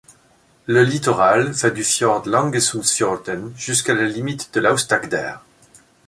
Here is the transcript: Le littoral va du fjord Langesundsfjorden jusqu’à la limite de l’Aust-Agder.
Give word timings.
Le 0.65 0.83
littoral 0.83 1.51
va 1.51 1.69
du 1.69 1.83
fjord 1.83 2.27
Langesundsfjorden 2.27 3.53
jusqu’à 3.55 3.93
la 3.93 4.05
limite 4.05 4.51
de 4.51 4.59
l’Aust-Agder. 4.59 5.33